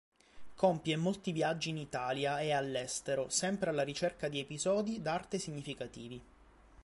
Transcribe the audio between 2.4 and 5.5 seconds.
all'estero sempre alla ricerca di episodi d'arte